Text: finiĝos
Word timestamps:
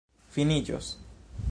finiĝos 0.37 0.89